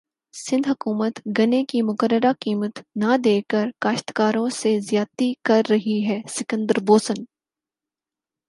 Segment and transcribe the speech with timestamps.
[0.33, 6.79] سندھ حکومت گنے کی مقررہ قیمت نہ دیکر کاشتکاروں سے زیادتی کر رہی ہے سکندر
[6.79, 7.23] بوسن